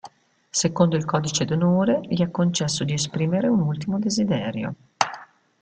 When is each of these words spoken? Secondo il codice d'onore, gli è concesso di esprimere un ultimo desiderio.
Secondo 0.49 0.95
il 0.97 1.05
codice 1.05 1.45
d'onore, 1.45 1.99
gli 2.05 2.23
è 2.23 2.31
concesso 2.31 2.83
di 2.83 2.91
esprimere 2.93 3.45
un 3.47 3.59
ultimo 3.59 3.99
desiderio. 3.99 4.75